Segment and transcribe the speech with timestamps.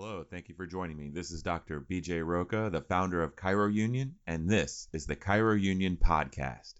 [0.00, 1.10] Hello, thank you for joining me.
[1.12, 1.80] This is Dr.
[1.80, 6.74] BJ Roca, the founder of Chiro Union, and this is the Chiro Union Podcast.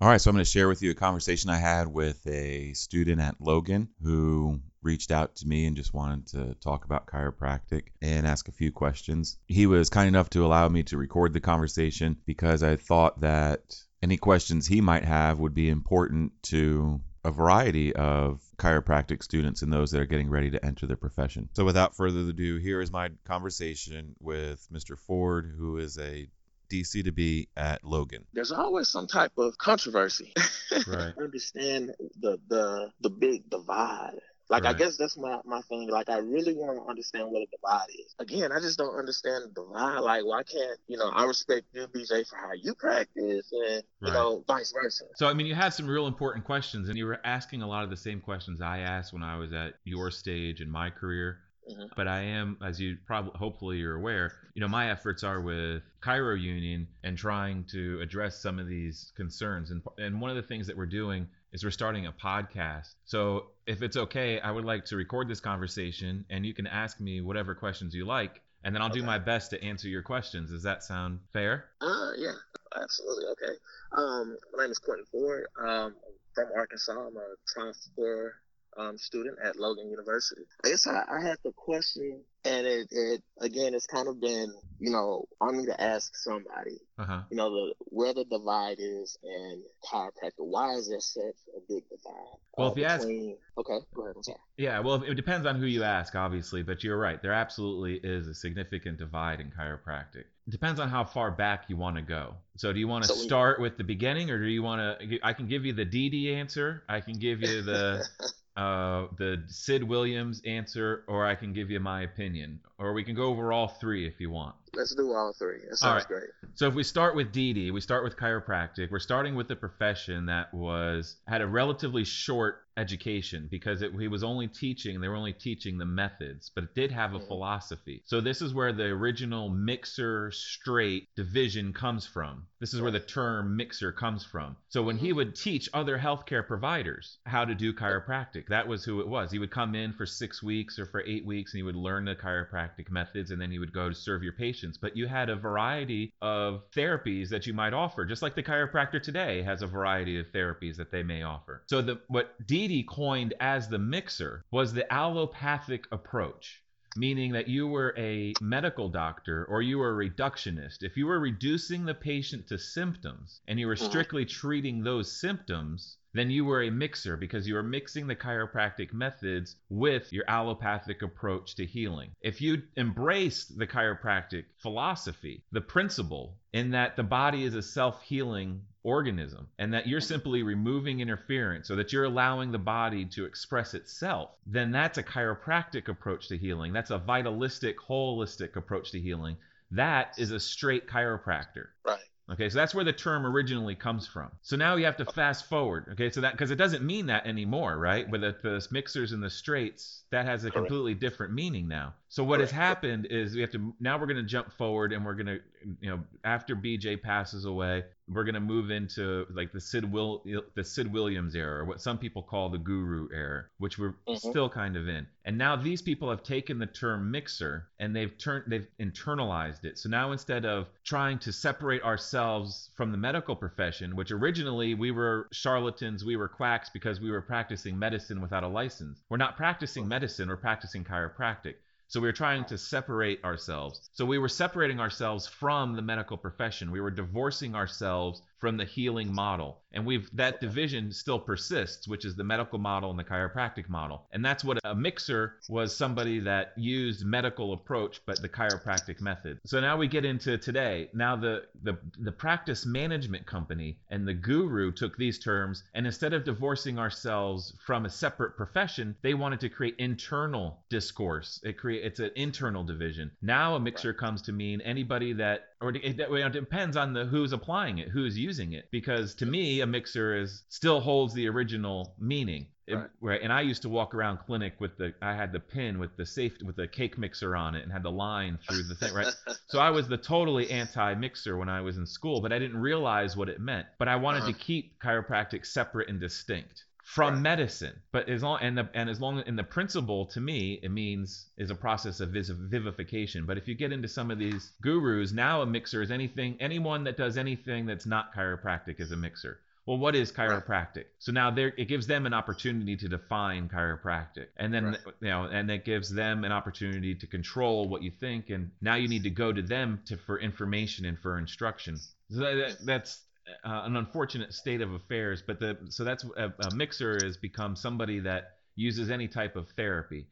[0.00, 2.72] All right, so I'm going to share with you a conversation I had with a
[2.72, 7.90] student at Logan who reached out to me and just wanted to talk about chiropractic
[8.02, 9.38] and ask a few questions.
[9.46, 13.76] He was kind enough to allow me to record the conversation because I thought that
[14.02, 19.70] any questions he might have would be important to a variety of chiropractic students and
[19.70, 21.48] those that are getting ready to enter their profession.
[21.52, 24.98] So, without further ado, here is my conversation with Mr.
[24.98, 26.28] Ford, who is a
[26.70, 28.24] DC to be at Logan.
[28.32, 30.32] There's always some type of controversy.
[30.86, 31.14] Right.
[31.18, 34.20] Understand the the the big divide.
[34.50, 35.90] Like I guess that's my, my thing.
[35.90, 38.14] Like I really want to understand what a divide is.
[38.18, 39.98] Again, I just don't understand the divide.
[40.00, 44.08] Like why can't you know I respect you, BJ, for how you practice, and you
[44.08, 44.12] Right.
[44.14, 45.04] know vice versa.
[45.16, 47.84] So, I mean, you had some real important questions, and you were asking a lot
[47.84, 51.40] of the same questions I asked when I was at your stage in my career.
[51.70, 51.90] Mhm.
[51.96, 55.82] But I am, as you probably, hopefully, you're aware, you know, my efforts are with
[56.00, 59.70] Chiro Union and trying to address some of these concerns.
[59.70, 62.94] And and one of the things that we're doing is we're starting a podcast.
[63.04, 67.00] So, if it's okay, I would like to record this conversation, and you can ask
[67.00, 70.50] me whatever questions you like, and then I'll do my best to answer your questions.
[70.50, 71.66] Does that sound fair?
[71.80, 72.34] Uh, yeah,
[72.74, 73.24] absolutely.
[73.32, 73.54] Okay.
[73.96, 75.46] Um, my name is Quentin Ford.
[75.60, 76.92] Um, I'm from Arkansas.
[76.92, 78.34] I'm a transfer
[78.78, 80.42] um, student at Logan University.
[80.64, 84.52] I guess I, I had the question, and it, it again, it's kind of been,
[84.78, 87.20] you know, on me to ask somebody, Uh huh.
[87.30, 90.32] you know, the where the divide is in chiropractic.
[90.38, 92.38] Why is there such a big divide?
[92.56, 94.14] Well, uh, if you ask- okay, go ahead.
[94.16, 94.38] I'm sorry.
[94.56, 97.20] Yeah, well, it depends on who you ask, obviously, but you're right.
[97.22, 100.24] There absolutely is a significant divide in chiropractic.
[100.46, 102.34] It depends on how far back you want to go.
[102.56, 105.00] So, do you want to So we- start with the beginning, or do you want
[105.00, 105.18] to?
[105.22, 106.84] I can give you the DD answer.
[106.88, 108.04] I can give you the
[108.58, 113.14] uh, the Sid Williams answer, or I can give you my opinion, or we can
[113.14, 114.54] go over all three if you want.
[114.74, 115.58] Let's do all three.
[115.68, 116.06] That sounds right.
[116.08, 116.30] great.
[116.54, 118.90] So if we start with DD, we start with chiropractic.
[118.90, 124.06] We're starting with a profession that was had a relatively short education because it, he
[124.06, 125.00] was only teaching.
[125.00, 127.26] They were only teaching the methods, but it did have a Mhm.
[127.26, 128.02] philosophy.
[128.04, 132.46] So this is where the original mixer straight division comes from.
[132.60, 134.56] This is where the term mixer comes from.
[134.68, 139.00] So when he would teach other healthcare providers how to do chiropractic, that was who
[139.00, 139.32] it was.
[139.32, 142.04] He would come in for six weeks or for eight weeks and he would learn
[142.04, 144.78] the chiropractic methods and then you would go to serve your patients.
[144.78, 149.02] But you had a variety of therapies that you might offer, just like the chiropractor
[149.02, 151.62] today has a variety of therapies that they may offer.
[151.68, 156.62] So the what DD coined as the mixer was the allopathic approach
[156.96, 160.82] meaning that you were a medical doctor or you were a reductionist.
[160.82, 163.88] If you were reducing the patient to symptoms and you were Mhm.
[163.88, 168.92] strictly treating those symptoms, then you were a mixer because you were mixing the chiropractic
[168.92, 172.10] methods with your allopathic approach to healing.
[172.22, 178.02] If you embraced the chiropractic philosophy, the principle in that the body is a self
[178.02, 183.24] healing organism and that you're simply removing interference or that you're allowing the body to
[183.24, 186.72] express itself, then that's a chiropractic approach to healing.
[186.72, 189.36] That's a vitalistic, holistic approach to healing.
[189.70, 191.66] That is a straight chiropractor.
[191.84, 191.98] Right.
[192.30, 194.30] Okay, so that's where the term originally comes from.
[194.42, 195.86] So now you have to fast forward.
[195.92, 198.08] Okay, so that because it doesn't mean that anymore, right?
[198.08, 200.68] With the, the mixers and the straights, that has a Correct.
[200.68, 201.94] completely different meaning now.
[202.10, 205.04] So what has happened is we have to now we're going to jump forward and
[205.04, 205.40] we're going to
[205.80, 210.24] you know after BJ passes away, we're going to move into like the Sid Will
[210.54, 214.18] the Sid Williams era, or what some people call the Guru era, which we're Mhm.
[214.18, 215.06] still kind of in.
[215.26, 219.76] And now these people have taken the term mixer and they've turned they've internalized it.
[219.78, 224.90] So now instead of trying to separate ourselves from the medical profession, which originally we
[224.92, 229.02] were charlatans, we were quacks because we were practicing medicine without a license.
[229.10, 231.56] We're not practicing medicine, we're practicing chiropractic.
[231.88, 233.88] So we were trying to separate ourselves.
[233.94, 236.70] So we were separating ourselves from the medical profession.
[236.70, 239.58] We were divorcing ourselves from the healing model.
[239.72, 244.06] And we've that division still persists, which is the medical model and the chiropractic model.
[244.12, 249.40] And that's what a mixer was somebody that used medical approach but the chiropractic method.
[249.44, 250.88] So now we get into today.
[250.94, 256.14] Now the the the practice management company and the guru took these terms and instead
[256.14, 261.40] of divorcing ourselves from a separate profession, they wanted to create internal discourse.
[261.44, 263.10] It create it's an internal division.
[263.20, 267.04] Now a mixer comes to mean anybody that or it, it, it depends on the
[267.04, 268.68] who's applying it, who's using it.
[268.70, 272.46] Because to me, a mixer is still holds the original meaning.
[272.66, 272.90] It- Right.
[273.00, 273.20] right.
[273.22, 276.04] And I used to walk around clinic with the I had the pin with the
[276.04, 279.06] safe with the cake mixer on it and had the line through the thing, right?
[279.48, 283.16] So I was the totally anti-mixer when I was in school, but I didn't realize
[283.16, 283.66] what it meant.
[283.78, 284.32] But I wanted Uh-huh.
[284.32, 287.22] to keep chiropractic separate and distinct from Right.
[287.22, 287.82] medicine.
[287.92, 291.26] But as long and the, and as long in the principle to me it means
[291.36, 293.26] is a process of vivification.
[293.26, 296.84] But if you get into some of these gurus, now a mixer is anything anyone
[296.84, 299.38] that does anything that's not chiropractic is a mixer.
[299.66, 300.86] Well, what is chiropractic?
[300.98, 304.80] So now there it gives them an opportunity to define chiropractic, and then Right.
[305.02, 308.30] you know, and it gives them an opportunity to control what you think.
[308.30, 311.76] And now you need to go to them to for information and for instruction.
[311.76, 313.04] So that, that's
[313.44, 315.22] uh, an unfortunate state of affairs.
[315.26, 319.48] But the so that's a, a mixer has become somebody that uses any type of
[319.50, 320.06] therapy.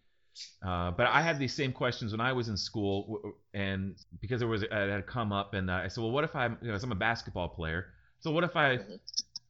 [0.64, 4.48] Uh, but I had these same questions when I was in school, and because there
[4.48, 6.78] was it had come up, and uh, I said, well, what if I'm, you know,
[6.80, 7.86] I'm a basketball player.
[8.20, 8.80] So what if I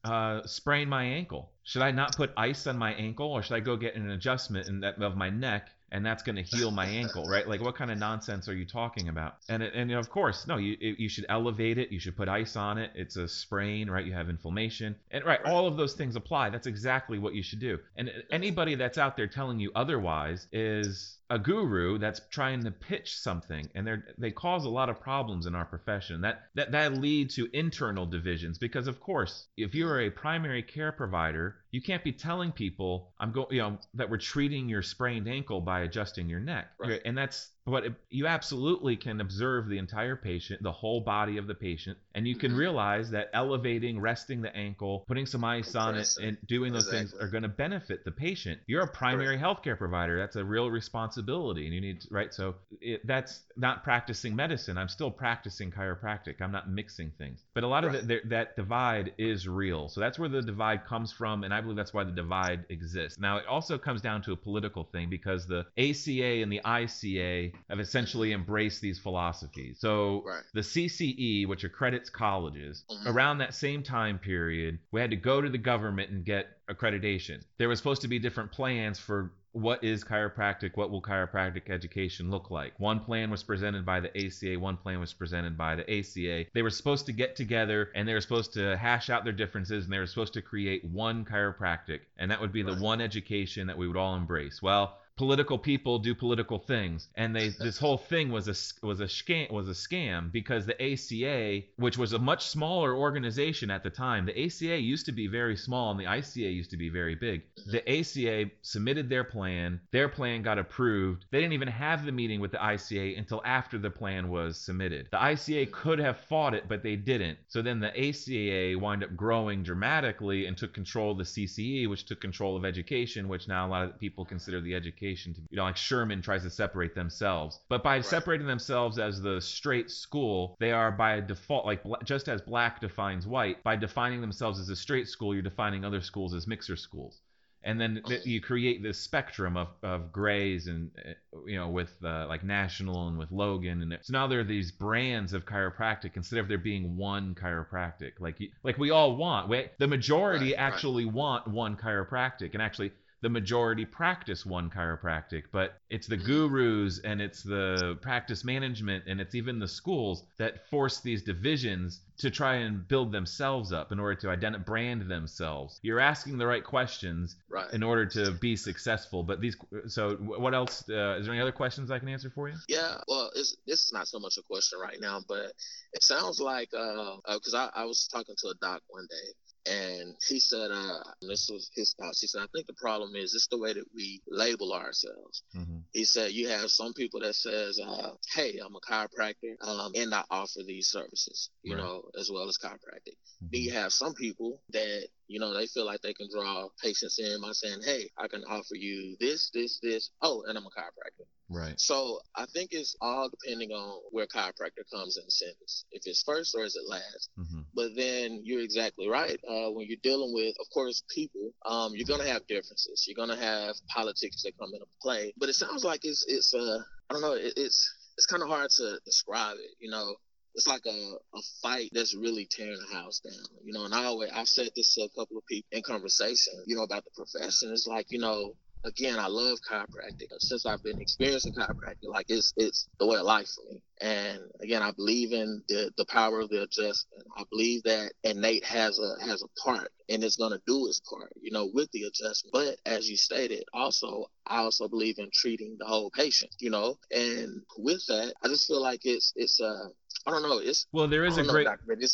[0.04, 1.50] uh, sprain my ankle?
[1.64, 4.68] Should I not put ice on my ankle, or should I go get an adjustment
[4.68, 7.46] in that of my neck, and that's going to heal my ankle, right?
[7.48, 9.36] Like, what kind of nonsense are you talking about?
[9.48, 11.92] And and of course, no, you you should elevate it.
[11.92, 12.90] You should put ice on it.
[12.94, 14.04] It's a sprain, right?
[14.04, 16.50] You have inflammation, and right, all of those things apply.
[16.50, 17.78] That's exactly what you should do.
[17.96, 23.16] And anybody that's out there telling you otherwise is a guru that's trying to pitch
[23.18, 26.94] something and they they cause a lot of problems in our profession that that that
[26.94, 32.04] lead to internal divisions because of course if you're a primary care provider you can't
[32.04, 36.28] be telling people i'm going you know that we're treating your sprained ankle by adjusting
[36.28, 37.00] your neck Right.
[37.04, 41.54] and that's but you absolutely can observe the entire patient the whole body of the
[41.54, 42.56] patient and you can Mhm.
[42.58, 47.12] realize that elevating resting the ankle putting some ice on it and doing those things
[47.14, 48.60] are going to benefit the patient.
[48.66, 50.16] You're a primary healthcare provider.
[50.18, 52.32] That's a real responsibility and you need to, right?
[52.32, 54.78] So it, that's not practicing medicine.
[54.78, 56.40] I'm still practicing chiropractic.
[56.40, 57.44] I'm not mixing things.
[57.54, 58.02] But a lot of Right.
[58.02, 59.88] it, there- that divide is real.
[59.88, 63.18] So that's where the divide comes from and i believe that's why the divide exists.
[63.18, 67.52] Now it also comes down to a political thing because the ACA and the ICA
[67.68, 70.42] have essentially embraced these philosophies so Right.
[70.54, 73.06] the CCE, which accredits colleges, Mhm.
[73.14, 77.42] around that same time period, we had to go to the government and get accreditation.
[77.58, 82.30] There was supposed to be different plans for what is chiropractic, what will chiropractic education
[82.30, 82.78] look like.
[82.78, 86.46] One plan was presented by the ACA, one plan was presented by the ACA.
[86.52, 89.84] They were supposed to get together and they were supposed to hash out their differences
[89.84, 92.80] and they were supposed to create one chiropractic, and that would be the Right.
[92.82, 94.60] one education that we would all embrace.
[94.60, 97.08] Well, political people do political things.
[97.14, 100.74] And they this whole thing was a was a scam was a scam because the
[100.74, 105.26] ACA which was a much smaller organization at the time the ACA used to be
[105.26, 107.42] very small and the ICA used to be very big.
[107.66, 109.80] The ACA submitted their plan.
[109.90, 111.24] Their plan got approved.
[111.30, 115.08] They didn't even have the meeting with the ICA until after the plan was submitted.
[115.12, 117.38] The ICA could have fought it but they didn't.
[117.48, 122.04] So then the ACA wound up growing dramatically and took control of the CCE which
[122.04, 125.56] took control of education which now a lot of people consider the education to you
[125.56, 127.60] know like Sherman tries to separate themselves.
[127.68, 132.40] But by separating themselves as the straight school they are by default like just as
[132.40, 136.46] black defines white by defining themselves as a straight school you're defining other schools as
[136.46, 137.20] mixer schools.
[137.62, 142.26] And then you create this spectrum of, of grays and uh, you know with uh,
[142.28, 146.38] like national and with Logan and so now there are these brands of chiropractic instead
[146.38, 148.12] of there being one chiropractic.
[148.20, 150.72] Like like we all want we, the majority Right, right.
[150.72, 152.52] actually want one chiropractic.
[152.52, 152.92] And actually
[153.26, 159.20] the majority practice one chiropractic, but it's the gurus and it's the practice management and
[159.20, 163.98] it's even the schools that force these divisions to try and build themselves up in
[163.98, 165.80] order to brand themselves.
[165.82, 167.72] You're asking the right questions Right.
[167.72, 169.56] in order to be successful, but these
[169.88, 172.54] so what else uh, is there any other questions I can answer for you?
[172.68, 175.52] Yeah, well, it's, this is not so much a question right now, but
[175.94, 179.32] it sounds like because I, I was talking to a doc one day,
[179.66, 182.20] and he said, uh, this was his thoughts.
[182.20, 185.42] He said, I think the problem is it's the way that we label ourselves.
[185.56, 185.78] Mm-hmm.
[185.92, 190.14] He said you have some people that says, uh, "Hey, I'm a chiropractor, um, and
[190.14, 191.82] I offer these services, you Right.
[191.82, 195.86] know, as well as chiropractic." Then you have some people that you know they feel
[195.86, 199.78] like they can draw patients in by saying, "Hey, I can offer you this, this,
[199.82, 200.10] this.
[200.22, 201.78] Oh, and I'm a chiropractor." Right.
[201.80, 205.84] So I think it's all depending on where chiropractor comes in the sentence.
[205.92, 207.30] If it's first or is it last.
[207.38, 207.60] Mm-hmm.
[207.74, 209.38] But then you're exactly right.
[209.48, 213.04] Uh, when you're dealing with, of course, people, um, you're gonna have differences.
[213.06, 215.32] You're gonna have politics that come into play.
[215.36, 216.80] But it sounds like it's it's uh
[217.10, 217.34] I don't know.
[217.34, 219.70] It, it's it's kind of hard to describe it.
[219.78, 220.16] You know,
[220.56, 223.34] it's like a, a fight that's really tearing the house down.
[223.64, 226.54] You know, and I always I've said this to a couple of people in conversation.
[226.66, 227.72] You know, about the profession.
[227.72, 228.54] It's like you know
[228.86, 230.28] again, I love chiropractic.
[230.38, 233.82] Since I've been experiencing chiropractic, like it's it's the way of life for me.
[234.00, 237.24] And again, I believe in the, the power of the adjustment.
[237.36, 241.32] I believe that innate has a has a part and it's gonna do its part,
[241.40, 242.52] you know, with the adjustment.
[242.52, 246.98] But as you stated, also I also believe in treating the whole patient, you know.
[247.10, 249.88] And with that, I just feel like it's it's uh
[250.26, 250.58] I don't know.
[250.58, 251.68] It's well, there is a great.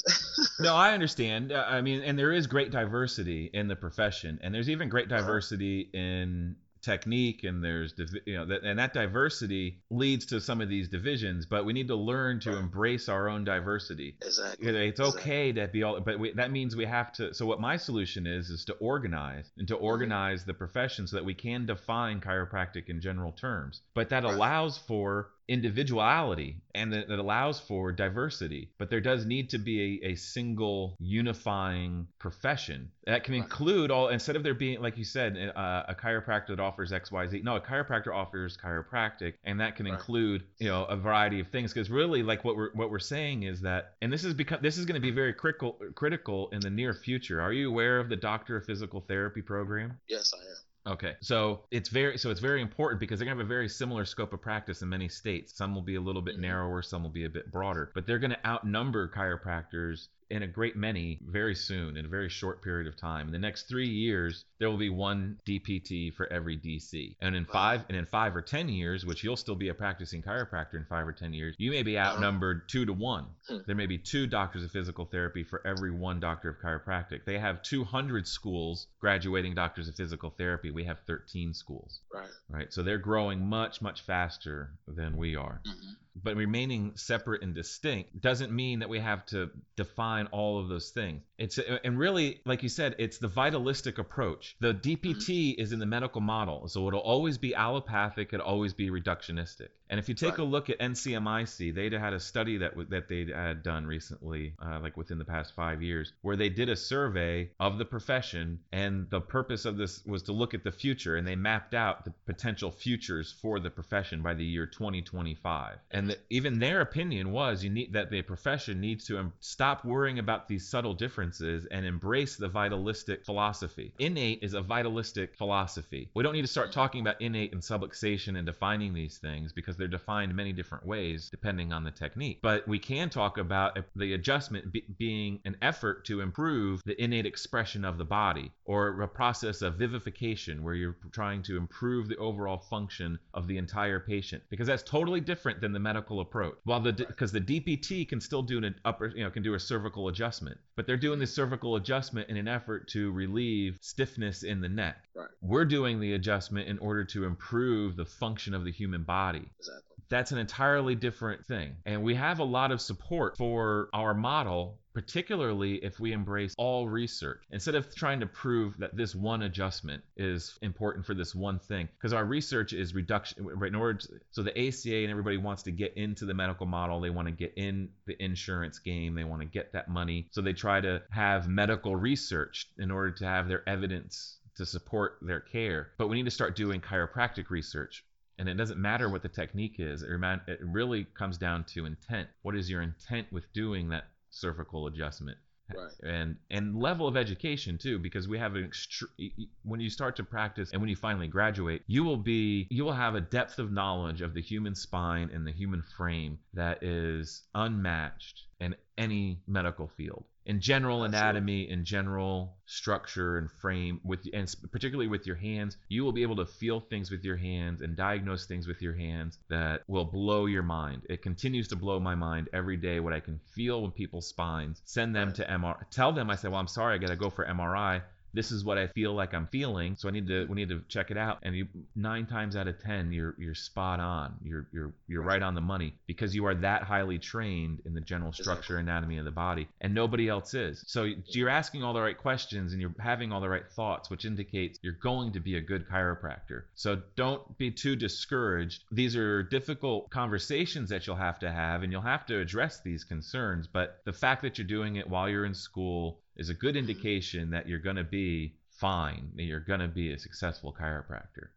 [0.60, 1.52] no, I understand.
[1.52, 5.10] Uh, I mean, and there is great diversity in the profession, and there's even great
[5.10, 5.22] uh-huh.
[5.22, 6.02] diversity uh-huh.
[6.02, 7.94] in technique and there's
[8.26, 11.86] you know that and that diversity leads to some of these divisions but we need
[11.86, 12.58] to learn to right.
[12.58, 15.52] embrace our own diversity exactly it's okay exactly.
[15.52, 18.50] to be all but we, that means we have to so what my solution is
[18.50, 19.84] is to organize and to mm-hmm.
[19.84, 20.50] organize mm-hmm.
[20.50, 24.34] the profession so that we can define chiropractic in general terms but that right.
[24.34, 28.70] allows for individuality and that, that, allows for diversity.
[28.78, 34.08] But there does need to be a, a single unifying profession that can include all,
[34.08, 37.42] instead of there being, like you said, uh, a chiropractor that offers XYZ.
[37.42, 39.94] No, a chiropractor offers chiropractic, and that can right.
[39.94, 41.72] include, you know, a variety of things.
[41.72, 44.78] Because really, like what we're what we're saying is that, and this is because this
[44.78, 47.40] is going to be very critical critical in the near future.
[47.40, 49.98] Are you aware of the Doctor of Physical Therapy program?
[50.08, 50.56] Yes, I am.
[50.84, 54.04] Okay, so it's very so it's very important because they're gonna have a very similar
[54.04, 55.56] scope of practice in many states.
[55.56, 56.42] Some will be a little bit mm-hmm.
[56.42, 60.74] narrower, some will be a bit broader, but they're gonna outnumber chiropractors in a great
[60.76, 63.26] many very soon in a very short period of time.
[63.26, 67.44] In the next three years, there will be one DPT for every DC, and in
[67.44, 70.86] five and in five or ten years, which you'll still be a practicing chiropractor in
[70.88, 73.26] five or ten years, you may be outnumbered two to one.
[73.46, 73.58] Hmm.
[73.66, 77.26] There may be two doctors of physical therapy for every one doctor of chiropractic.
[77.26, 80.70] They have 200 schools graduating doctors of physical therapy.
[80.70, 82.00] We have 13 schools.
[82.12, 82.30] Right.
[82.48, 82.72] Right.
[82.72, 85.60] So they're growing much much faster than we are.
[85.66, 90.68] Mm-hmm but remaining separate and distinct doesn't mean that we have to define all of
[90.68, 91.22] those things.
[91.42, 94.54] It's and really, like you said, it's the vitalistic approach.
[94.60, 95.60] The DPT mm-hmm.
[95.60, 99.70] is in the medical model, so it'll always be allopathic, it'll always be reductionistic.
[99.90, 100.38] And if you take right.
[100.38, 104.78] a look at NCMIC, they had a study that that they had done recently, uh,
[104.80, 109.10] like within the past five years, where they did a survey of the profession, and
[109.10, 112.12] the purpose of this was to look at the future, and they mapped out the
[112.24, 115.78] potential futures for the profession by the year 2025.
[115.90, 120.20] And the, even their opinion was you need that the profession needs to stop worrying
[120.20, 123.92] about these subtle differences and embrace the vitalistic philosophy.
[123.98, 126.10] Innate is a vitalistic philosophy.
[126.14, 129.76] We don't need to start talking about innate and subluxation and defining these things because
[129.76, 132.40] they're defined many different ways depending on the technique.
[132.42, 137.26] But we can talk about the adjustment be- being an effort to improve the innate
[137.26, 142.16] expression of the body or a process of vivification where you're trying to improve the
[142.16, 146.56] overall function of the entire patient because that's totally different than the medical approach.
[146.64, 149.60] While the because the DPT can still do an upper, you know, can do a
[149.60, 154.60] cervical adjustment, but they're doing the cervical adjustment in an effort to relieve stiffness in
[154.60, 154.96] the neck.
[155.14, 155.28] Right.
[155.40, 159.48] We're doing the adjustment in order to improve the function of the human body.
[159.60, 161.74] Exactly that's an entirely different thing.
[161.86, 166.88] And we have a lot of support for our model particularly if we embrace all
[166.88, 171.58] research instead of trying to prove that this one adjustment is important for this one
[171.58, 175.62] thing because our research is reduction in order to, so the ACA and everybody wants
[175.62, 179.24] to get into the medical model they want to get in the insurance game they
[179.24, 183.24] want to get that money so they try to have medical research in order to
[183.24, 188.04] have their evidence to support their care but we need to start doing chiropractic research
[188.38, 190.02] and it doesn't matter what the technique is.
[190.02, 190.08] It,
[190.48, 192.28] it really comes down to intent.
[192.42, 195.38] What is your intent with doing that cervical adjustment?
[195.74, 195.92] Right.
[196.02, 200.24] and and level of education too because we have an extre- when you start to
[200.24, 203.72] practice and when you finally graduate you will be you will have a depth of
[203.72, 209.88] knowledge of the human spine and the human frame that is unmatched in any medical
[209.88, 215.76] field in general anatomy in general structure and frame with and particularly with your hands
[215.88, 218.94] you will be able to feel things with your hands and diagnose things with your
[218.94, 221.02] hands that will blow your mind.
[221.08, 224.80] It continues to blow my mind every day what i can feel when people's spines.
[224.84, 227.44] Send them to mr tell them i say well i'm sorry i gotta go for
[227.44, 228.02] mri
[228.34, 230.82] this is what I feel like I'm feeling, so I need to we need to
[230.88, 231.38] check it out.
[231.42, 234.34] And you nine times out of ten, you're you're spot on.
[234.42, 238.00] You're you're you're right on the money because you are that highly trained in the
[238.00, 240.82] general structure anatomy of the body, and nobody else is.
[240.86, 244.24] So you're asking all the right questions and you're having all the right thoughts, which
[244.24, 246.64] indicates you're going to be a good chiropractor.
[246.74, 248.84] So don't be too discouraged.
[248.90, 253.04] These are difficult conversations that you'll have to have, and you'll have to address these
[253.04, 253.66] concerns.
[253.66, 257.50] But the fact that you're doing it while you're in school is a good indication
[257.50, 261.48] that you're going to be fine, that you're going to be a successful chiropractor.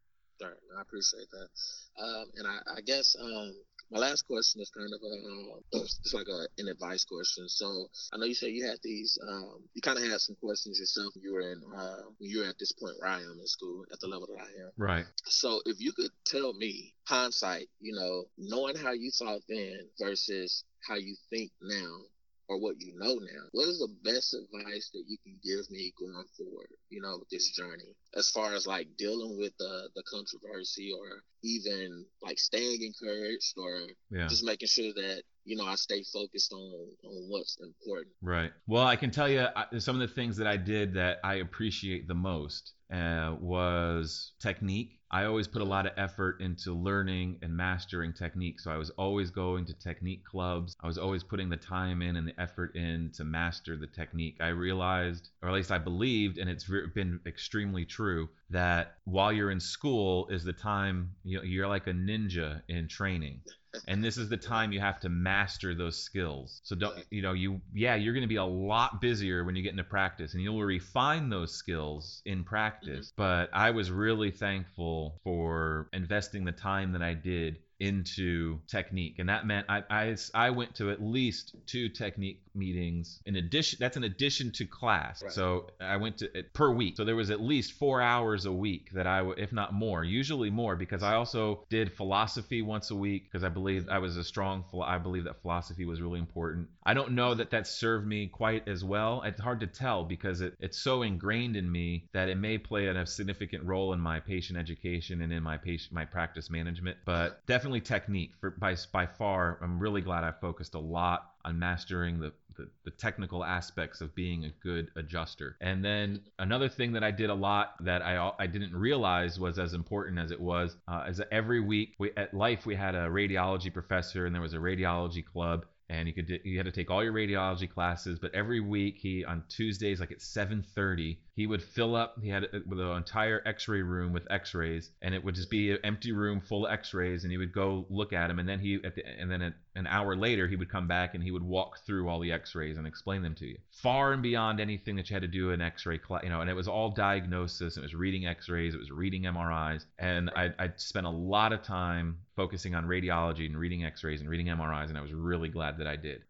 [0.41, 2.03] Right, I appreciate that.
[2.03, 3.53] Um, and I, I guess um,
[3.89, 7.47] my last question is kind of a, uh, it's like a, an advice question.
[7.47, 10.79] So I know you said you had these, um, you kind of had some questions
[10.79, 13.37] yourself when you were in, uh, when you were at this point where I am
[13.39, 14.71] in school, at the level that I am.
[14.77, 15.05] Right.
[15.25, 20.65] So if you could tell me, hindsight, you know, knowing how you thought then versus
[20.87, 22.01] how you think now,
[22.47, 25.93] or what you know now, what is the best advice that you can give me
[25.99, 27.95] going forward, you know, with this journey?
[28.15, 33.81] As far as like dealing with the the controversy or even like staying encouraged or
[34.09, 34.27] yeah.
[34.27, 38.13] just making sure that you know I stay focused on on what's important.
[38.21, 38.51] Right.
[38.67, 41.35] Well, I can tell you I, some of the things that I did that I
[41.35, 44.99] appreciate the most uh, was technique.
[45.11, 48.59] I always put a lot of effort into learning and mastering technique.
[48.59, 50.75] So I was always going to technique clubs.
[50.83, 54.37] I was always putting the time in and the effort in to master the technique.
[54.41, 58.04] I realized, or at least I believed, and it's been extremely true,
[58.49, 62.87] that while you're in school is the time you know, you're like a ninja in
[62.87, 63.41] training.
[63.89, 66.61] And this is the time you have to master those skills.
[66.63, 69.63] So don't you know you yeah you're going to be a lot busier when you
[69.63, 73.11] get into practice and you'll refine those skills in practice.
[73.11, 73.21] Mm-hmm.
[73.21, 79.19] but i was really thankful for investing the time that i did into technique.
[79.19, 83.77] And that meant I, I i went to at least two technique meetings in addition
[83.81, 85.21] that's an addition to class.
[85.21, 85.31] Right.
[85.31, 86.97] so i went to it per week.
[86.97, 90.03] So there was at least four hours a week that i would if not more
[90.03, 94.15] usually more because i also did philosophy once a week because i believe i was
[94.17, 96.67] a strong i believe that philosophy was really important.
[96.85, 99.21] I don't know that that served me quite as well.
[99.23, 102.87] It's hard to tell because it, it's so ingrained in me that it may play
[102.87, 106.97] a significant role in my patient education and in my patient my practice management.
[107.05, 109.57] But definitely definitely technique for by by far.
[109.59, 114.13] I'm really glad I focused a lot on mastering the, the, the technical aspects of
[114.13, 115.57] being a good adjuster.
[115.61, 119.57] And then another thing that I did a lot that I I didn't realize was
[119.57, 122.93] as important as it was uh, is that every week we, at Life we had
[122.93, 126.71] a radiology professor and there was a radiology club and you could you had to
[126.71, 131.45] take all your radiology classes but every week he on tuesdays like at 7.30 he
[131.47, 135.23] would fill up he had uh, with an entire x-ray room with x-rays and it
[135.23, 138.27] would just be an empty room full of x-rays and he would go look at
[138.27, 141.13] them and then he at the, and then an hour later he would come back
[141.13, 143.57] and he would walk through all the x-rays and explain them to you.
[143.71, 146.49] Far and beyond anything that you had to do in x-ray class you know and
[146.49, 150.71] it was all diagnosis it was reading x-rays it was reading mris and i i
[150.77, 154.97] spent a lot of time focusing on radiology and reading x-rays and reading mris and
[154.97, 156.21] i was really glad that i did.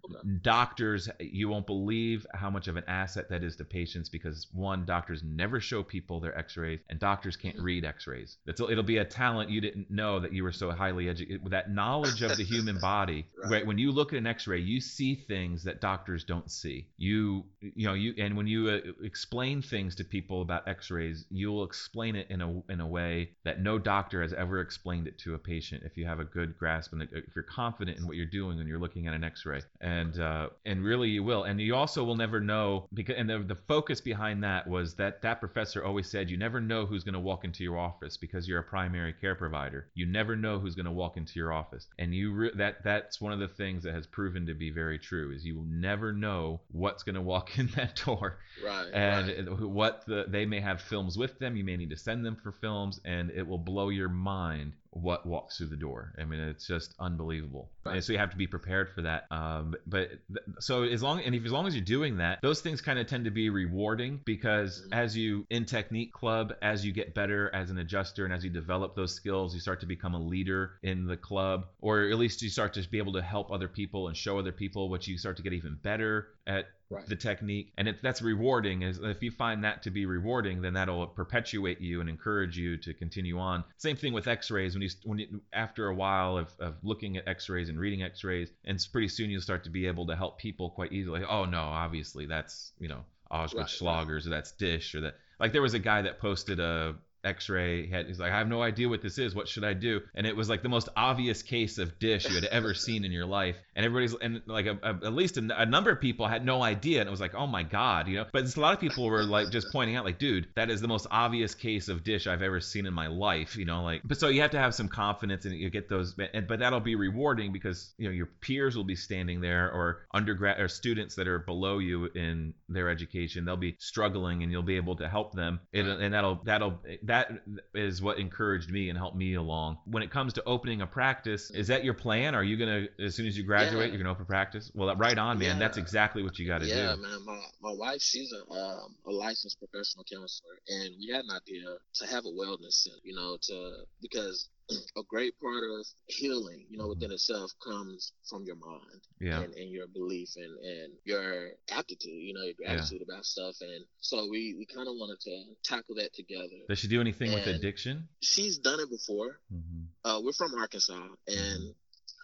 [0.41, 4.85] Doctors you won't believe how much of an asset that is to patients because one
[4.95, 8.37] doctors never show people their x-rays and doctors can't read x-rays.
[8.45, 11.51] It's, it'll be a talent you didn't know that you were so highly educated with
[11.51, 13.65] that knowledge of the human body right.
[13.65, 16.87] when you look at an x-ray you see things that doctors don't see.
[16.97, 21.63] You you know you and when you uh, explain things to people about x-rays you'll
[21.63, 25.33] explain it in a in a way that no doctor has ever explained it to
[25.33, 28.25] a patient if you have a good grasp and if you're confident in what you're
[28.25, 29.61] doing when you're looking at an x-ray.
[29.81, 31.43] And uh, and really you will.
[31.43, 34.93] And you also will never know because and the, the focus behind that was was
[34.93, 38.17] that that professor always said you never know who's going to walk into your office
[38.17, 39.87] because you're a primary care provider.
[39.95, 43.19] You never know who's going to walk into your office, and you re- that that's
[43.19, 46.13] one of the things that has proven to be very true is you will never
[46.13, 48.37] know what's going to walk in that door.
[48.63, 48.93] Right.
[48.93, 49.59] And right.
[49.59, 51.57] what the they may have films with them.
[51.57, 55.25] You may need to send them for films, and it will blow your mind what
[55.25, 56.13] walks through the door.
[56.17, 57.69] I mean, it's just unbelievable.
[57.85, 57.95] Right.
[57.95, 59.25] And so you have to be prepared for that.
[59.29, 62.61] Um, but th- so as long and if as long as you're doing that, those
[62.61, 64.93] things kind of tend to be rewarding because mm-hmm.
[64.93, 68.49] as you in technique club, as you get better as an adjuster and as you
[68.49, 72.41] develop those skills, you start to become a leader in the club, or at least
[72.41, 75.17] you start to be able to help other people and show other people what you
[75.17, 77.07] start to get even better at right.
[77.07, 80.73] the technique and it, that's rewarding is if you find that to be rewarding then
[80.73, 84.89] that'll perpetuate you and encourage you to continue on same thing with x-rays when you
[85.03, 89.07] when you, after a while of, of looking at x-rays and reading x-rays and pretty
[89.07, 92.71] soon you'll start to be able to help people quite easily oh no obviously that's
[92.79, 94.25] you know Auschwitz right, Schlagers right.
[94.27, 96.95] or that's DISH or that like there was a guy that posted a
[97.25, 100.01] x-ray had he's like i have no idea what this is what should i do?
[100.15, 103.11] And it was like the most obvious case of DISH you had ever seen in
[103.11, 103.57] your life.
[103.75, 106.61] And everybody's and like a, a, at least a, a, number of people had no
[106.61, 107.01] idea.
[107.01, 108.25] And it was like oh my god you know?
[108.31, 110.87] But a lot of people were like just pointing out like dude that is the
[110.87, 113.83] most obvious case of DISH i've ever seen in my life you know?
[113.83, 116.59] Like but so you have to have some confidence and you get those and, but
[116.59, 120.67] that'll be rewarding because you know your peers will be standing there or undergrad or
[120.67, 124.95] students that are below you in their education they'll be struggling and you'll be able
[124.95, 125.59] to help them.
[125.73, 127.41] And, and that'll that'll that that
[127.73, 129.77] is what encouraged me and helped me along.
[129.85, 132.35] When it comes to opening a practice, is that your plan?
[132.35, 133.93] Are you gonna, as soon as you graduate, yeah.
[133.93, 134.71] you're gonna open a practice?
[134.75, 135.55] Well, right on, man.
[135.55, 135.59] Yeah.
[135.59, 136.81] That's exactly what you got to yeah, do.
[136.81, 137.25] Yeah, man.
[137.25, 141.63] My, my wife, she's a um, a licensed professional counselor, and we had an idea
[141.95, 142.97] to have a wellness center.
[143.03, 147.13] You know, to because a great part of healing, you know, within mm-hmm.
[147.13, 149.41] itself comes from your mind yeah.
[149.41, 153.13] and, and your belief and, and your aptitude, you know, your attitude yeah.
[153.13, 153.55] about stuff.
[153.61, 156.65] And so we, we kind of wanted to tackle that together.
[156.67, 158.07] Does she do anything and with addiction?
[158.21, 159.39] She's done it before.
[159.53, 160.09] Mm-hmm.
[160.09, 160.93] Uh, we're from Arkansas
[161.27, 161.69] and mm-hmm.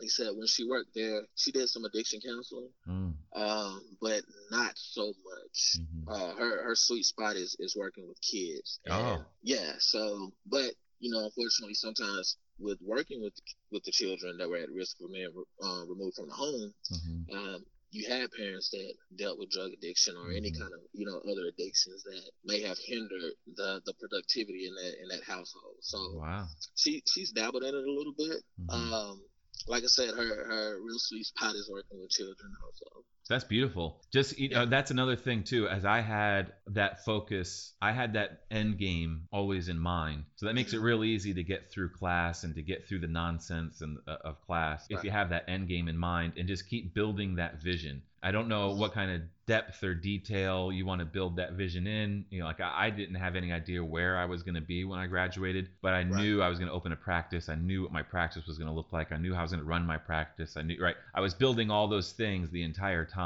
[0.02, 3.14] He said when she worked there, she did some addiction counseling, mm.
[3.36, 5.78] um, but not so much.
[5.80, 6.10] Mm-hmm.
[6.10, 8.80] Uh, her her sweet spot is is working with kids.
[8.90, 9.74] Oh, yeah.
[9.78, 13.34] So, but you know, unfortunately, sometimes with working with
[13.72, 15.34] with the children that were at risk for being
[15.64, 17.36] uh, removed from the home, mm-hmm.
[17.36, 20.38] um, you had parents that dealt with drug addiction or mm-hmm.
[20.38, 24.76] any kind of you know other addictions that may have hindered the the productivity in
[24.76, 25.82] that in that household.
[25.82, 28.46] So wow, she she's dabbled in it a little bit.
[28.62, 28.94] Mm-hmm.
[28.94, 29.22] Um,
[29.68, 33.04] like I said, her her real sweet spot is working with children also.
[33.32, 34.02] That's beautiful.
[34.12, 35.66] Just you know, that's another thing too.
[35.70, 40.26] As I had that focus, I had that end game always in mind.
[40.36, 43.08] So that makes it real easy to get through class and to get through the
[43.08, 44.98] nonsense and uh, of class right.
[44.98, 48.02] if you have that end game in mind and just keep building that vision.
[48.24, 51.88] I don't know what kind of depth or detail you want to build that vision
[51.88, 52.24] in.
[52.30, 54.84] You know, like I, I didn't have any idea where I was going to be
[54.84, 56.08] when I graduated, but I right.
[56.08, 57.50] knew I was going to open a practice.
[57.50, 59.12] I knew what my practice was going to look like.
[59.12, 60.56] I knew how I was going to run my practice.
[60.56, 60.96] I knew, right?
[61.16, 63.21] I was building all those things the entire time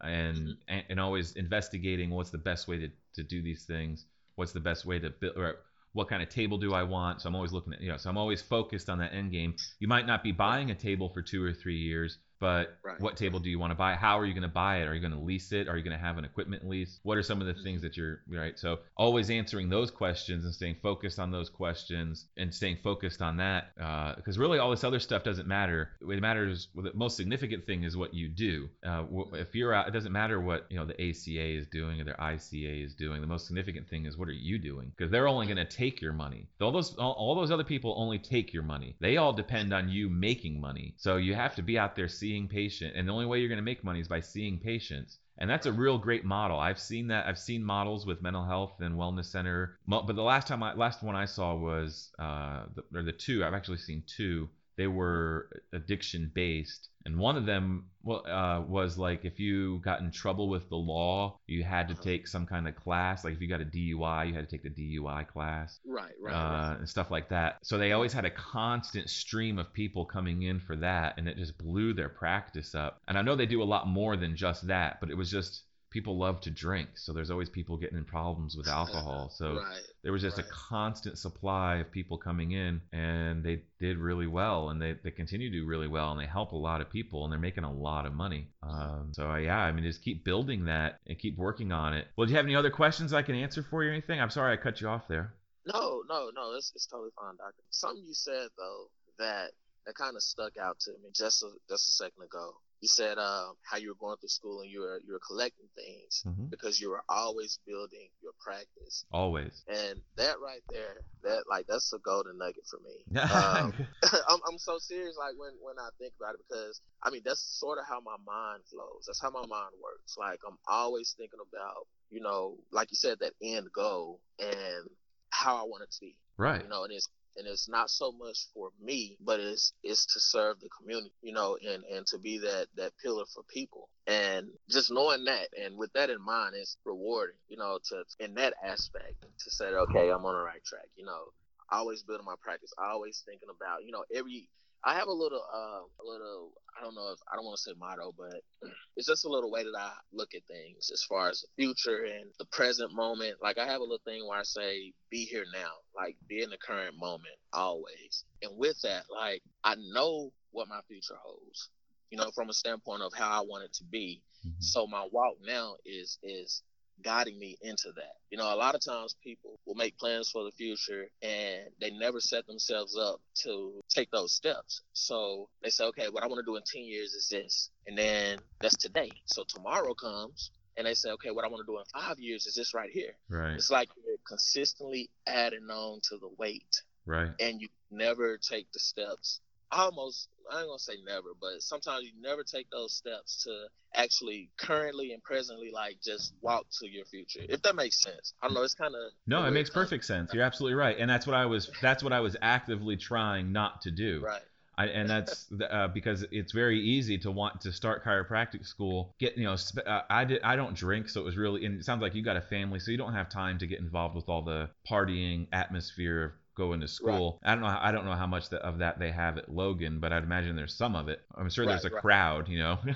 [0.00, 0.50] and, mm-hmm.
[0.68, 4.06] and, and always investigating what's the best way to, to do these things.
[4.36, 5.56] What's the best way to build, or
[5.92, 7.22] what kind of table do I want?
[7.22, 9.54] So I'm always looking at, you know, so I'm always focused on that end game.
[9.78, 13.00] You might not be buying a table for two or three years, but right.
[13.00, 13.94] what table do you want to buy?
[13.94, 14.86] How are you going to buy it?
[14.86, 15.66] Are you going to lease it?
[15.66, 17.00] Are you going to have an equipment lease?
[17.02, 18.58] What are some of the things that you're right?
[18.58, 23.38] So always answering those questions and staying focused on those questions and staying focused on
[23.38, 23.74] that
[24.16, 25.92] because uh, really all this other stuff doesn't matter.
[26.02, 28.68] What matters, the most significant thing is what you do.
[28.86, 32.04] Uh, if you're out, it doesn't matter what you know the ACA is doing or
[32.04, 33.22] their ICA is doing.
[33.22, 36.02] The most significant thing is what are you doing because they're only going to take
[36.02, 36.46] your money.
[36.60, 38.96] All those all, all those other people only take your money.
[39.00, 40.92] They all depend on you making money.
[40.98, 43.48] So you have to be out there seeing seeing patient and the only way you're
[43.48, 45.18] going to make money is by seeing patients.
[45.38, 46.58] And that's a real great model.
[46.58, 49.78] I've seen that i've seen models with mental health and wellness center.
[49.86, 53.44] But the last time i last one i saw was uh the, or the two
[53.44, 54.48] i've actually seen two.
[54.76, 60.00] They were addiction based and one of them well, uh, was like if you got
[60.00, 63.24] in trouble with the law, you had to take some kind of class.
[63.24, 65.80] Like if you got a DUI, you had to take the DUI class.
[65.86, 66.76] Right, right, uh, right.
[66.80, 67.58] And stuff like that.
[67.62, 71.36] So they always had a constant stream of people coming in for that, and it
[71.36, 73.00] just blew their practice up.
[73.08, 75.62] And I know they do a lot more than just that, but it was just
[75.94, 79.30] people love to drink, so there's always people getting in problems with alcohol.
[79.34, 80.46] So right, there was just right.
[80.46, 85.12] a constant supply of people coming in, and they did really well, and they, they
[85.12, 87.64] continue to do really well, and they help a lot of people, and they're making
[87.64, 88.48] a lot of money.
[88.62, 92.08] Um, so uh, yeah, I mean, just keep building that and keep working on it.
[92.16, 94.20] Well, do you have any other questions I can answer for you or anything?
[94.20, 95.34] I'm sorry I cut you off there.
[95.64, 97.62] No, no, no, it's, it's totally fine, doctor.
[97.70, 99.52] Something you said though that
[99.86, 102.54] that kind of stuck out to me just a, just a second ago
[102.84, 105.64] you said uh, how you were going through school and you were you were collecting
[105.74, 106.48] things mm-hmm.
[106.50, 109.06] because you were always building your practice.
[109.10, 109.64] Always.
[109.66, 113.20] And that right there, that like that's a golden nugget for me.
[113.22, 113.72] um,
[114.28, 117.40] I'm, I'm so serious like when when I think about it because I mean that's
[117.40, 119.04] sort of how my mind flows.
[119.06, 120.16] That's how my mind works.
[120.18, 124.90] Like I'm always thinking about you know like you said that end goal and
[125.30, 126.16] how I want it to be.
[126.36, 126.62] Right.
[126.62, 130.20] You know, and it's and it's not so much for me, but it's it's to
[130.20, 133.88] serve the community, you know, and and to be that that pillar for people.
[134.06, 138.34] And just knowing that, and with that in mind, it's rewarding, you know, to in
[138.34, 141.24] that aspect to say, okay, I'm on the right track, you know.
[141.70, 144.48] Always building my practice, always thinking about, you know, every
[144.84, 146.52] I have a little, uh, a little.
[146.78, 148.42] I don't know if I don't want to say motto, but
[148.96, 152.04] it's just a little way that I look at things as far as the future
[152.04, 153.36] and the present moment.
[153.42, 156.50] Like I have a little thing where I say, "Be here now," like be in
[156.50, 158.24] the current moment always.
[158.42, 161.70] And with that, like I know what my future holds.
[162.10, 164.22] You know, from a standpoint of how I want it to be.
[164.46, 164.60] Mm-hmm.
[164.60, 166.62] So my walk now is is
[167.02, 168.16] guiding me into that.
[168.30, 171.90] You know, a lot of times people will make plans for the future and they
[171.90, 174.82] never set themselves up to take those steps.
[174.92, 177.70] So they say, okay, what I want to do in 10 years is this.
[177.86, 179.10] And then that's today.
[179.26, 182.46] So tomorrow comes and they say, okay, what I want to do in five years
[182.46, 183.14] is this right here.
[183.28, 183.54] Right.
[183.54, 186.82] It's like you're consistently adding on to the weight.
[187.06, 187.30] Right.
[187.38, 192.12] And you never take the steps almost I ain't gonna say never, but sometimes you
[192.20, 197.40] never take those steps to actually currently and presently like just walk to your future.
[197.48, 198.34] If that makes sense.
[198.42, 200.32] I don't know, it's kinda No, it makes perfect sense.
[200.34, 200.96] You're absolutely right.
[200.98, 204.22] And that's what I was that's what I was actively trying not to do.
[204.24, 204.42] Right.
[204.76, 209.14] I, and that's uh, because it's very easy to want to start chiropractic school.
[209.18, 211.64] Get you know, sp- uh, I did I don't drink, so it was really.
[211.64, 213.78] And it sounds like you got a family, so you don't have time to get
[213.80, 217.40] involved with all the partying atmosphere of going to school.
[217.44, 217.52] Right.
[217.52, 217.78] I don't know.
[217.80, 220.74] I don't know how much of that they have at Logan, but I'd imagine there's
[220.74, 221.20] some of it.
[221.34, 222.02] I'm sure right, there's a right.
[222.02, 222.78] crowd, you know.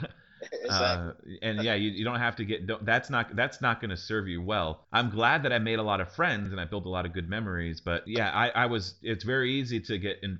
[0.52, 0.68] exactly.
[0.70, 2.68] uh, and yeah, you, you don't have to get.
[2.84, 4.86] That's not that's not going to serve you well.
[4.92, 7.12] I'm glad that I made a lot of friends and I built a lot of
[7.12, 7.80] good memories.
[7.80, 8.94] But yeah, I, I was.
[9.02, 10.38] It's very easy to get in,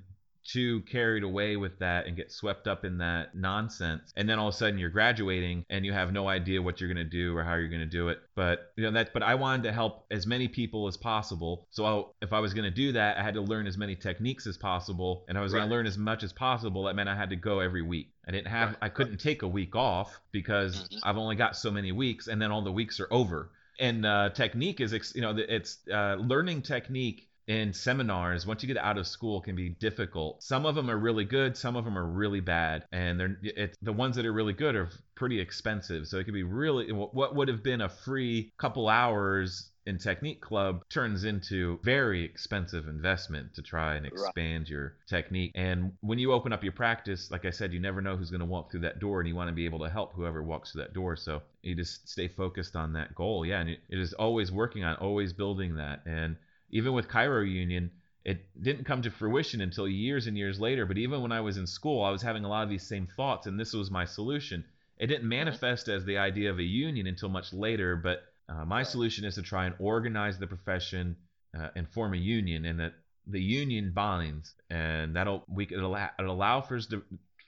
[0.51, 4.47] too carried away with that and get swept up in that nonsense and then all
[4.47, 7.35] of a sudden you're graduating and you have no idea what you're going to do
[7.37, 9.71] or how you're going to do it but you know that but i wanted to
[9.71, 13.17] help as many people as possible so I'll, if i was going to do that
[13.17, 15.59] i had to learn as many techniques as possible and i was right.
[15.59, 18.11] going to learn as much as possible that meant i had to go every week
[18.27, 18.77] i didn't have right.
[18.81, 20.97] i couldn't take a week off because mm-hmm.
[21.03, 24.29] i've only got so many weeks and then all the weeks are over and uh,
[24.29, 29.07] technique is you know it's uh, learning technique in seminars once you get out of
[29.07, 30.41] school can be difficult.
[30.43, 33.75] Some of them are really good some of them are really bad and they're it's
[33.81, 36.07] the ones that are really good are pretty expensive.
[36.07, 40.41] So it can be really what would have been a free couple hours in technique
[40.41, 44.69] club turns into very expensive investment to try and expand right.
[44.69, 45.51] your technique.
[45.55, 48.41] And when you open up your practice like i said you never know who's going
[48.41, 50.71] to walk through that door and you want to be able to help whoever walks
[50.71, 51.15] through that door.
[51.15, 53.43] So you just stay focused on that goal.
[53.43, 56.05] Yeah and it is always working on always building that.
[56.05, 56.35] And
[56.71, 57.91] even with Chiro Union,
[58.25, 60.85] it didn't come to fruition until years and years later.
[60.85, 63.07] But even when I was in school, I was having a lot of these same
[63.07, 64.63] thoughts, and this was my solution.
[64.97, 65.29] It didn't mm-hmm.
[65.29, 69.35] manifest as the idea of a union until much later, but uh, my solution is
[69.35, 71.15] to try and organize the profession
[71.57, 72.93] uh, and form a union, and that
[73.25, 76.79] the union binds, and that'll we it'll, it'll allow for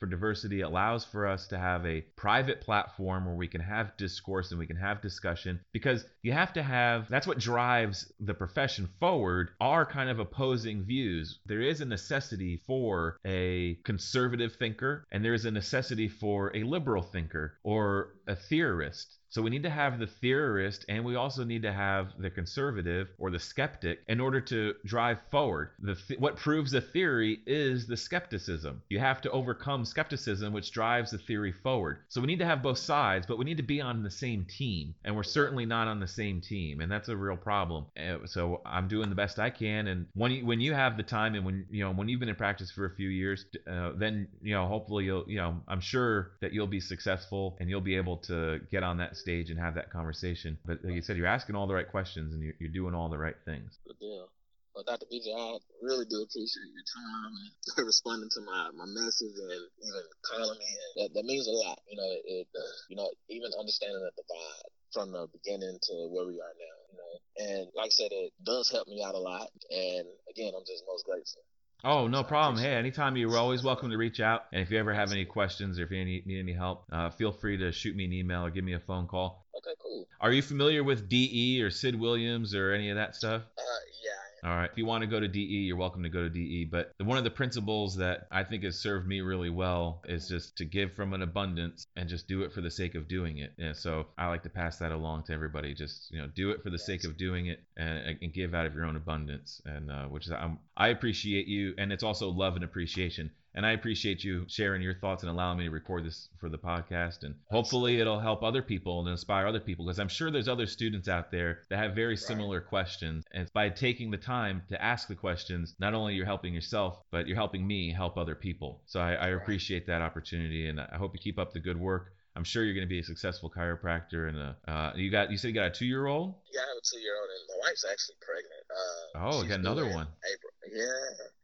[0.01, 4.49] for diversity allows for us to have a private platform where we can have discourse
[4.49, 8.89] and we can have discussion because you have to have that's what drives the profession
[8.99, 11.37] forward are kind of opposing views.
[11.45, 16.63] There is a necessity for a conservative thinker and there is a necessity for a
[16.63, 21.45] liberal thinker or a theorist so we need to have the theorist and we also
[21.45, 25.69] need to have the conservative or the skeptic in order to drive forward.
[25.79, 28.81] The th- what proves a theory is the skepticism.
[28.89, 31.99] You have to overcome skepticism which drives the theory forward.
[32.09, 34.43] So we need to have both sides, but we need to be on the same
[34.43, 37.85] team and we're certainly not on the same team and that's a real problem.
[37.97, 41.03] Uh, so I'm doing the best I can and when you, when you have the
[41.03, 43.91] time and when you know when you've been in practice for a few years uh,
[43.95, 47.79] then you know hopefully you'll you know I'm sure that you'll be successful and you'll
[47.79, 50.57] be able to get on that stage and have that conversation.
[50.65, 53.09] But like you said, you're asking all the right questions and you're, you're doing all
[53.09, 53.77] the right things.
[53.87, 54.29] Good deal.
[54.73, 55.05] Well, Dr.
[55.11, 60.03] BJ, I really do appreciate your time and responding to my, my message and even
[60.23, 60.71] calling me.
[60.95, 61.79] That, that means a lot.
[61.89, 66.23] You know, it, uh, you know, even understanding the divide from the beginning to where
[66.23, 66.77] we are now.
[66.87, 69.51] You know, and like I said, it does help me out a lot.
[69.71, 71.43] And again, I'm just most grateful.
[71.83, 72.63] Oh, no problem.
[72.63, 74.45] Hey, anytime you're always welcome to reach out.
[74.53, 77.09] And if you ever have any questions or if you need, need any help, uh,
[77.09, 79.47] feel free to shoot me an email or give me a phone call.
[79.57, 80.07] Okay, cool.
[80.19, 83.41] Are you familiar with DE or Sid Williams or any of that stuff?
[83.57, 83.61] Uh,
[84.03, 84.11] yeah,
[84.43, 84.69] all right.
[84.71, 86.65] If you want to go to DE, you're welcome to go to DE.
[86.65, 90.57] But one of the principles that I think has served me really well is just
[90.57, 93.53] to give from an abundance and just do it for the sake of doing it.
[93.59, 95.75] And so I like to pass that along to everybody.
[95.75, 98.65] Just you know, do it for the sake of doing it and, and give out
[98.65, 99.61] of your own abundance.
[99.65, 103.29] And uh, which is I'm, I appreciate you, and it's also love and appreciation.
[103.53, 106.57] And I appreciate you sharing your thoughts and allowing me to record this for the
[106.57, 107.21] podcast.
[107.21, 110.65] And hopefully it'll help other people and inspire other people because I'm sure there's other
[110.65, 113.25] students out there that have very similar questions.
[113.31, 117.27] And by taking the time to ask the questions, not only you're helping yourself, but
[117.27, 118.81] you're helping me help other people.
[118.87, 122.11] So I, I appreciate that opportunity and I hope you keep up the good work.
[122.35, 124.29] I'm sure you're going to be a successful chiropractor.
[124.29, 126.35] And uh, uh, you got you said you got a two year old.
[126.53, 128.63] Yeah, I have a two year old, and my wife's actually pregnant.
[128.71, 130.07] Uh, oh, got another one.
[130.33, 130.51] April.
[130.73, 130.85] Yeah,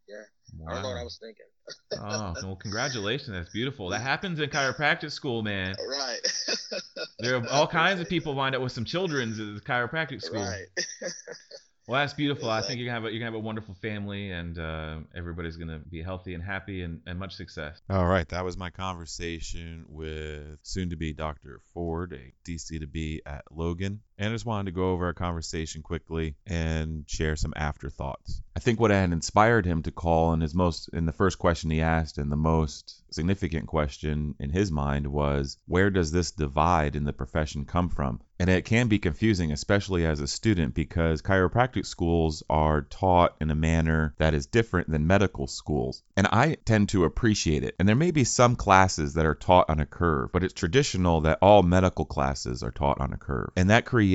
[0.07, 0.23] yeah.
[0.57, 0.71] Wow.
[0.71, 1.45] I don't know what I was thinking.
[1.99, 3.29] oh, well, congratulations.
[3.29, 3.89] That's beautiful.
[3.89, 5.75] That happens in chiropractic school, man.
[5.87, 6.19] Right.
[7.19, 10.41] there are all kinds of people wind up with some children's at chiropractic school.
[10.41, 10.67] Right.
[11.87, 12.49] Well, that's beautiful.
[12.49, 15.55] I think you're gonna have a, you're gonna have a wonderful family, and uh, everybody's
[15.55, 17.79] gonna be healthy and happy, and, and much success.
[17.89, 21.61] All right, that was my conversation with soon-to-be Dr.
[21.73, 25.13] Ford, a DC to be at Logan, and I just wanted to go over our
[25.13, 28.41] conversation quickly and share some afterthoughts.
[28.55, 31.69] I think what had inspired him to call in his most in the first question
[31.69, 36.95] he asked, and the most significant question in his mind was, where does this divide
[36.95, 38.19] in the profession come from?
[38.39, 43.49] And it can be confusing, especially as a student, because chiropractic schools are taught in
[43.49, 46.03] a manner that is different than medical schools.
[46.15, 47.75] And I tend to appreciate it.
[47.79, 51.21] And there may be some classes that are taught on a curve, but it's traditional
[51.21, 53.49] that all medical classes are taught on a curve.
[53.55, 54.06] And that creates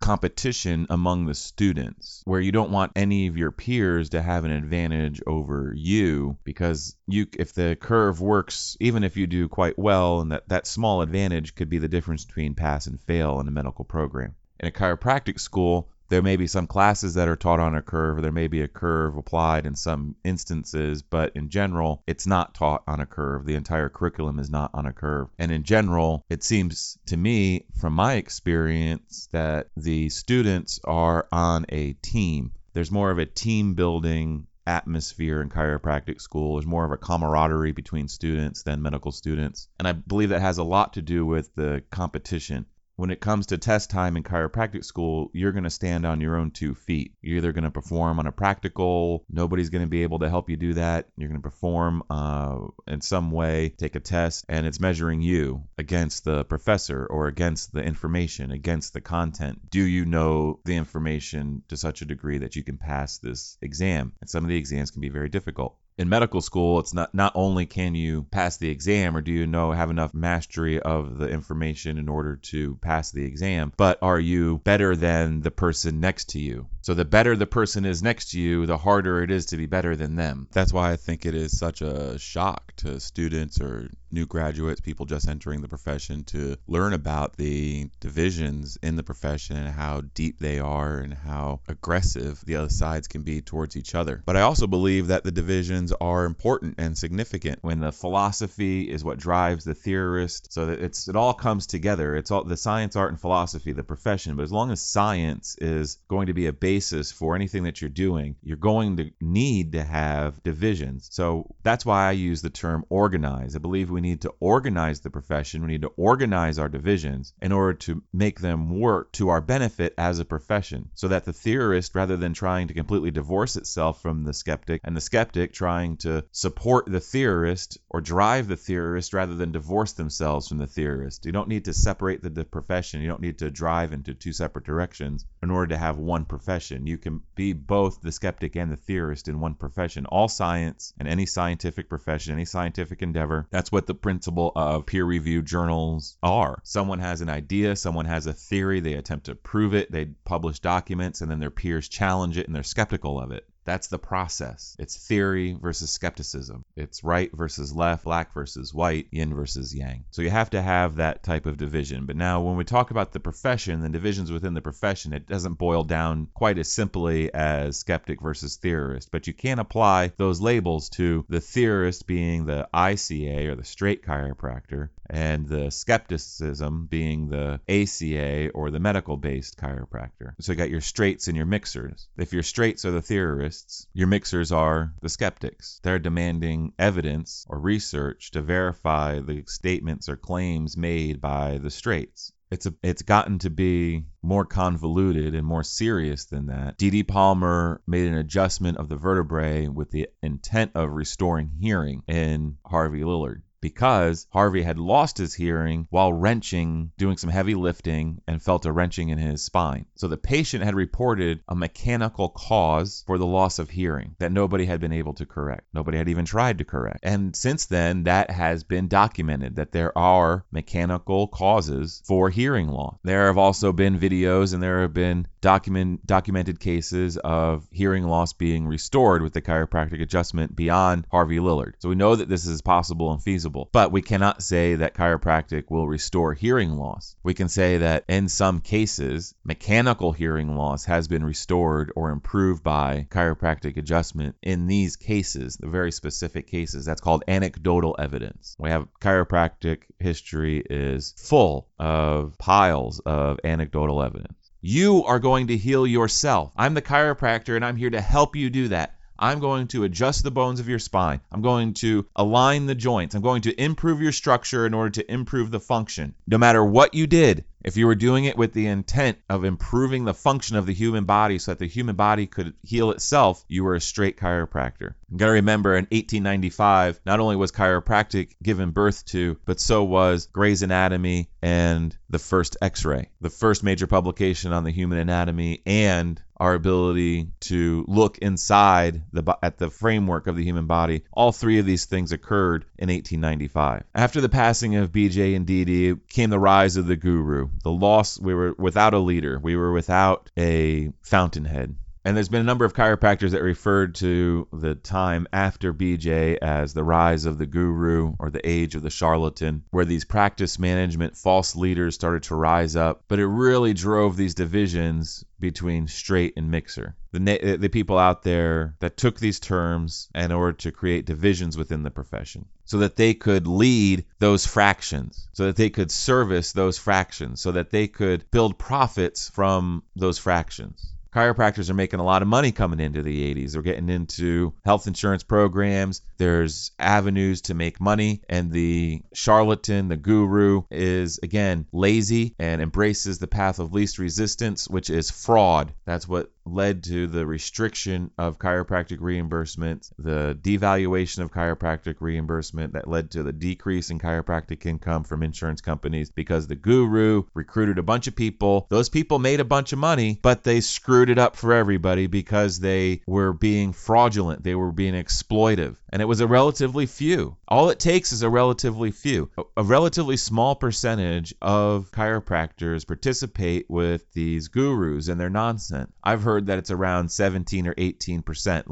[0.00, 4.50] competition among the students where you don't want any of your peers to have an
[4.50, 10.20] advantage over you because you if the curve works even if you do quite well
[10.20, 13.52] and that that small advantage could be the difference between pass and fail in a
[13.52, 14.34] medical program.
[14.58, 18.18] In a chiropractic school there may be some classes that are taught on a curve,
[18.18, 22.54] or there may be a curve applied in some instances, but in general, it's not
[22.54, 23.46] taught on a curve.
[23.46, 25.28] The entire curriculum is not on a curve.
[25.38, 31.64] And in general, it seems to me, from my experience, that the students are on
[31.70, 32.52] a team.
[32.74, 36.56] There's more of a team building atmosphere in chiropractic school.
[36.56, 39.68] There's more of a camaraderie between students than medical students.
[39.78, 43.46] And I believe that has a lot to do with the competition when it comes
[43.46, 47.14] to test time in chiropractic school, you're going to stand on your own two feet.
[47.20, 50.50] You're either going to perform on a practical, nobody's going to be able to help
[50.50, 51.08] you do that.
[51.16, 55.64] You're going to perform uh, in some way, take a test, and it's measuring you
[55.78, 59.70] against the professor or against the information, against the content.
[59.70, 64.12] Do you know the information to such a degree that you can pass this exam?
[64.20, 67.32] And some of the exams can be very difficult in medical school, it's not not
[67.34, 71.28] only can you pass the exam or do you know have enough mastery of the
[71.28, 76.30] information in order to pass the exam, but are you better than the person next
[76.30, 76.66] to you?
[76.80, 79.66] So the better the person is next to you, the harder it is to be
[79.66, 80.48] better than them.
[80.52, 85.06] That's why I think it is such a shock to students or new graduates, people
[85.06, 90.38] just entering the profession to learn about the divisions in the profession and how deep
[90.38, 94.22] they are and how aggressive the other sides can be towards each other.
[94.24, 99.04] But I also believe that the divisions are important and significant when the philosophy is
[99.04, 102.16] what drives the theorist so that it's it all comes together.
[102.16, 105.98] It's all the science, art and philosophy, the profession, but as long as science is
[106.08, 109.82] going to be a basis for anything that you're doing, you're going to need to
[109.82, 111.08] have divisions.
[111.10, 113.56] So that's why I use the term organize.
[113.56, 117.52] I believe we need to organize the profession, we need to organize our divisions in
[117.52, 121.94] order to make them work to our benefit as a profession so that the theorist,
[121.94, 126.24] rather than trying to completely divorce itself from the skeptic, and the skeptic trying to
[126.32, 131.24] support the theorist or drive the theorist rather than divorce themselves from the theorist.
[131.24, 134.32] You don't need to separate the, the profession, you don't need to drive into two
[134.32, 136.86] separate directions in order to have one profession.
[136.86, 140.06] You can be both the skeptic and the theorist in one profession.
[140.06, 145.04] All science and any scientific profession, any scientific endeavor, that's what the principle of peer
[145.04, 146.60] reviewed journals are.
[146.64, 150.60] Someone has an idea, someone has a theory, they attempt to prove it, they publish
[150.60, 153.48] documents, and then their peers challenge it and they're skeptical of it.
[153.64, 154.76] That's the process.
[154.78, 156.64] It's theory versus skepticism.
[156.76, 160.04] It's right versus left, black versus white, yin versus yang.
[160.10, 162.06] So you have to have that type of division.
[162.06, 165.58] But now, when we talk about the profession, the divisions within the profession, it doesn't
[165.58, 169.10] boil down quite as simply as skeptic versus theorist.
[169.10, 174.04] But you can apply those labels to the theorist being the ICA or the straight
[174.04, 180.34] chiropractor, and the skepticism being the ACA or the medical based chiropractor.
[180.40, 182.08] So you got your straights and your mixers.
[182.16, 185.80] If your straights are the theorists, your mixers are the skeptics.
[185.82, 192.32] They're demanding evidence or research to verify the statements or claims made by the straights
[192.52, 196.76] it's a, it's gotten to be more convoluted and more serious than that.
[196.76, 197.04] D.D.
[197.04, 203.04] Palmer made an adjustment of the vertebrae with the intent of restoring hearing in Harvey
[203.04, 208.66] Lillard because Harvey had lost his hearing while wrenching, doing some heavy lifting, and felt
[208.66, 209.86] a wrenching in his spine.
[209.94, 214.66] So the patient had reported a mechanical cause for the loss of hearing that nobody
[214.66, 215.64] had been able to correct.
[215.72, 216.98] Nobody had even tried to correct.
[217.02, 222.98] And since then, that has been documented that there are mechanical causes for hearing loss.
[223.04, 228.32] There have also been videos and there have been document documented cases of hearing loss
[228.32, 231.74] being restored with the chiropractic adjustment beyond Harvey Lillard.
[231.80, 235.64] So we know that this is possible and feasible but we cannot say that chiropractic
[235.68, 237.16] will restore hearing loss.
[237.22, 242.62] We can say that in some cases, mechanical hearing loss has been restored or improved
[242.62, 246.84] by chiropractic adjustment in these cases, the very specific cases.
[246.84, 248.56] That's called anecdotal evidence.
[248.58, 254.41] We have chiropractic history is full of piles of anecdotal evidence.
[254.64, 256.52] You are going to heal yourself.
[256.56, 258.94] I'm the chiropractor and I'm here to help you do that.
[259.18, 261.20] I'm going to adjust the bones of your spine.
[261.32, 263.16] I'm going to align the joints.
[263.16, 266.14] I'm going to improve your structure in order to improve the function.
[266.28, 270.04] No matter what you did, if you were doing it with the intent of improving
[270.04, 273.64] the function of the human body so that the human body could heal itself, you
[273.64, 274.94] were a straight chiropractor.
[275.10, 279.84] You got to remember in 1895, not only was chiropractic given birth to, but so
[279.84, 284.98] was Gray's Anatomy and the first x ray, the first major publication on the human
[284.98, 291.04] anatomy and our ability to look inside the at the framework of the human body.
[291.12, 293.84] All three of these things occurred in 1895.
[293.94, 297.48] After the passing of BJ and Dee came the rise of the guru.
[297.62, 299.38] The loss we were without a leader.
[299.38, 301.76] We were without a fountainhead.
[302.04, 306.74] And there's been a number of chiropractors that referred to the time after BJ as
[306.74, 311.16] the rise of the guru or the age of the charlatan, where these practice management
[311.16, 313.04] false leaders started to rise up.
[313.06, 316.96] But it really drove these divisions between straight and mixer.
[317.12, 321.84] The, the people out there that took these terms in order to create divisions within
[321.84, 326.78] the profession so that they could lead those fractions, so that they could service those
[326.78, 330.91] fractions, so that they could build profits from those fractions.
[331.14, 333.52] Chiropractors are making a lot of money coming into the 80s.
[333.52, 336.02] They're getting into health insurance programs.
[336.16, 338.22] There's avenues to make money.
[338.28, 344.68] And the charlatan, the guru, is again lazy and embraces the path of least resistance,
[344.68, 345.72] which is fraud.
[345.84, 352.88] That's what led to the restriction of chiropractic reimbursement, the devaluation of chiropractic reimbursement that
[352.88, 357.82] led to the decrease in chiropractic income from insurance companies because the guru recruited a
[357.82, 358.66] bunch of people.
[358.68, 362.58] Those people made a bunch of money, but they screwed it up for everybody because
[362.58, 365.76] they were being fraudulent, they were being exploitive.
[365.90, 367.36] And it was a relatively few.
[367.46, 369.30] All it takes is a relatively few.
[369.58, 375.92] A relatively small percentage of chiropractors participate with these gurus and their nonsense.
[376.02, 378.66] I've heard that it's around 17 or 18 percent,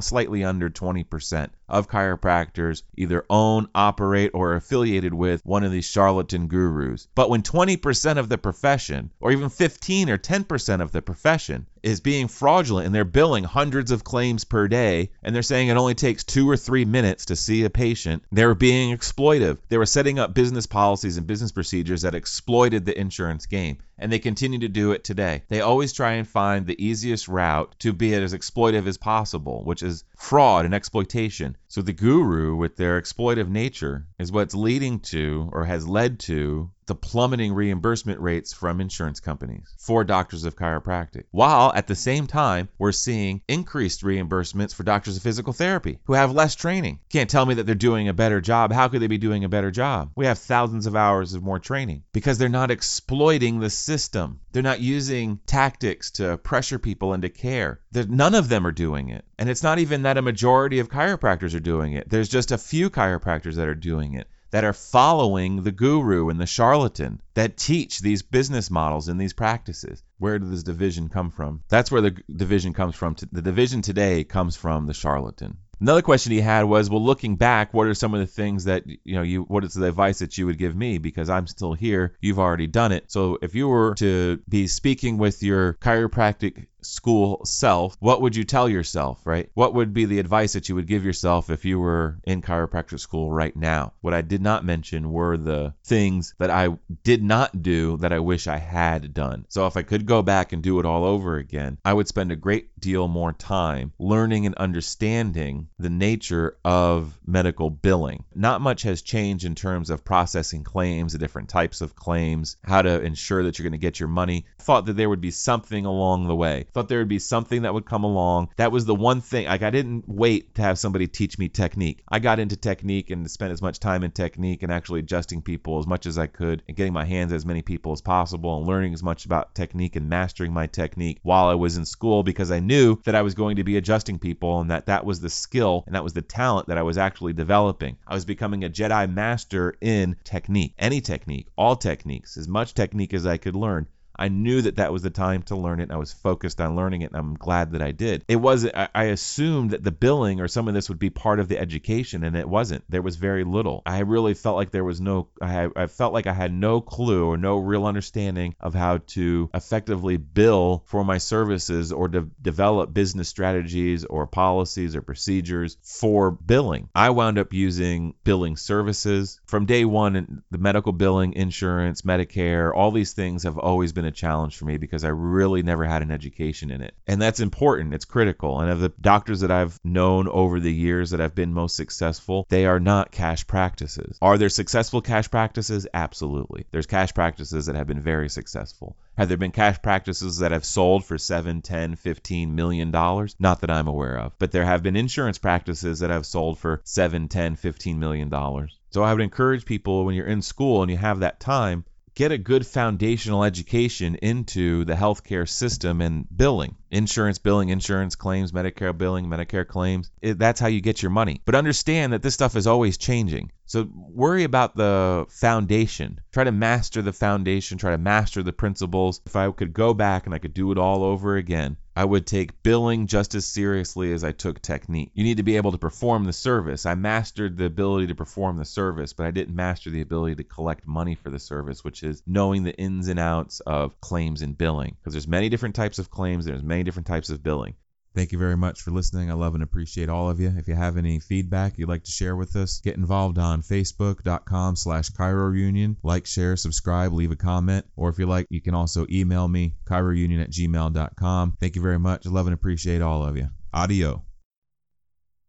[0.00, 5.72] slightly under 20 percent of chiropractors either own, operate, or are affiliated with one of
[5.72, 7.08] these charlatan gurus.
[7.14, 12.00] But when 20% of the profession, or even 15 or 10% of the profession, is
[12.00, 15.94] being fraudulent and they're billing hundreds of claims per day and they're saying it only
[15.94, 18.22] takes two or three minutes to see a patient.
[18.30, 19.58] They're being exploitive.
[19.68, 24.10] They were setting up business policies and business procedures that exploited the insurance game and
[24.10, 25.42] they continue to do it today.
[25.48, 29.82] They always try and find the easiest route to be as exploitive as possible, which
[29.82, 31.56] is fraud and exploitation.
[31.66, 36.70] So the guru, with their exploitive nature, is what's leading to or has led to
[36.90, 41.22] the plummeting reimbursement rates from insurance companies for doctors of chiropractic.
[41.30, 46.14] While at the same time, we're seeing increased reimbursements for doctors of physical therapy who
[46.14, 46.98] have less training.
[47.08, 48.72] Can't tell me that they're doing a better job.
[48.72, 50.10] How could they be doing a better job?
[50.16, 54.40] We have thousands of hours of more training because they're not exploiting the system.
[54.50, 57.78] They're not using tactics to pressure people into care.
[57.94, 59.24] None of them are doing it.
[59.38, 62.10] And it's not even that a majority of chiropractors are doing it.
[62.10, 66.40] There's just a few chiropractors that are doing it that are following the guru and
[66.40, 70.02] the charlatan that teach these business models and these practices.
[70.20, 71.62] Where did this division come from?
[71.70, 73.16] That's where the division comes from.
[73.32, 75.56] The division today comes from the charlatan.
[75.80, 78.84] Another question he had was, well, looking back, what are some of the things that
[78.86, 81.72] you know you what is the advice that you would give me because I'm still
[81.72, 83.10] here, you've already done it.
[83.10, 88.44] So if you were to be speaking with your chiropractic school self, what would you
[88.44, 89.50] tell yourself, right?
[89.54, 93.00] What would be the advice that you would give yourself if you were in chiropractic
[93.00, 93.94] school right now?
[94.00, 98.18] What I did not mention were the things that I did not do that I
[98.18, 99.46] wish I had done.
[99.48, 102.32] So if I could go back and do it all over again, I would spend
[102.32, 108.24] a great deal more time learning and understanding the nature of medical billing.
[108.34, 112.82] Not much has changed in terms of processing claims, the different types of claims, how
[112.82, 114.46] to ensure that you're going to get your money.
[114.58, 117.74] Thought that there would be something along the way Thought there would be something that
[117.74, 118.50] would come along.
[118.56, 119.46] That was the one thing.
[119.46, 122.02] Like I didn't wait to have somebody teach me technique.
[122.08, 125.78] I got into technique and spent as much time in technique and actually adjusting people
[125.78, 128.66] as much as I could and getting my hands as many people as possible and
[128.66, 132.50] learning as much about technique and mastering my technique while I was in school because
[132.50, 135.28] I knew that I was going to be adjusting people and that that was the
[135.28, 137.96] skill and that was the talent that I was actually developing.
[138.06, 143.12] I was becoming a Jedi master in technique, any technique, all techniques, as much technique
[143.12, 145.90] as I could learn I knew that that was the time to learn it.
[145.90, 148.24] I was focused on learning it, and I'm glad that I did.
[148.28, 151.48] It was I assumed that the billing or some of this would be part of
[151.48, 152.84] the education, and it wasn't.
[152.88, 153.82] There was very little.
[153.86, 155.28] I really felt like there was no.
[155.40, 159.50] I, I felt like I had no clue or no real understanding of how to
[159.54, 166.30] effectively bill for my services or to develop business strategies or policies or procedures for
[166.30, 166.88] billing.
[166.94, 170.42] I wound up using billing services from day one.
[170.50, 174.76] The medical billing, insurance, Medicare, all these things have always been a challenge for me
[174.76, 176.94] because I really never had an education in it.
[177.06, 178.60] And that's important, it's critical.
[178.60, 182.46] And of the doctors that I've known over the years that have been most successful,
[182.48, 184.18] they are not cash practices.
[184.20, 185.86] Are there successful cash practices?
[185.94, 186.66] Absolutely.
[186.70, 188.96] There's cash practices that have been very successful.
[189.16, 193.36] Have there been cash practices that have sold for 7, 10, 15 million dollars?
[193.38, 194.32] Not that I'm aware of.
[194.38, 198.78] But there have been insurance practices that have sold for 7, 10, 15 million dollars.
[198.90, 201.84] So I would encourage people when you're in school and you have that time
[202.20, 208.52] get a good foundational education into the healthcare system and billing insurance billing, insurance claims,
[208.52, 210.10] Medicare billing, Medicare claims.
[210.20, 211.40] It, that's how you get your money.
[211.44, 213.52] But understand that this stuff is always changing.
[213.66, 216.20] So worry about the foundation.
[216.32, 219.20] Try to master the foundation, try to master the principles.
[219.24, 222.26] If I could go back and I could do it all over again, I would
[222.26, 225.10] take billing just as seriously as I took technique.
[225.14, 226.86] You need to be able to perform the service.
[226.86, 230.44] I mastered the ability to perform the service, but I didn't master the ability to
[230.44, 234.56] collect money for the service, which is knowing the ins and outs of claims and
[234.56, 234.96] billing.
[234.98, 237.74] Because there's many different types of claims, there's many different types of billing.
[238.14, 239.30] Thank you very much for listening.
[239.30, 240.52] I love and appreciate all of you.
[240.56, 244.76] If you have any feedback you'd like to share with us, get involved on facebook.com
[244.76, 245.96] slash Union.
[246.02, 247.86] Like, share, subscribe, leave a comment.
[247.96, 251.56] Or if you like, you can also email me, ChiroUnion at gmail.com.
[251.60, 252.26] Thank you very much.
[252.26, 253.48] I love and appreciate all of you.
[253.72, 254.29] Audio.